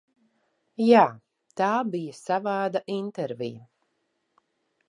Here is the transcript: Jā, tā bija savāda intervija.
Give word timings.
Jā, 0.85 1.03
tā 1.61 1.69
bija 1.97 2.17
savāda 2.21 2.81
intervija. 2.97 3.65